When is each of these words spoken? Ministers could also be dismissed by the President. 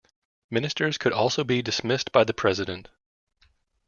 Ministers 0.49 0.97
could 0.97 1.13
also 1.13 1.43
be 1.43 1.61
dismissed 1.61 2.11
by 2.11 2.23
the 2.23 2.33
President. 2.33 2.89